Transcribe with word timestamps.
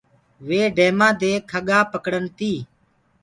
وي 0.47 0.61
ڊيمآ 0.77 1.09
دي 1.21 1.31
کڳآ 1.51 1.79
پَڪڙن 1.91 2.23
تي۔ 2.37 2.51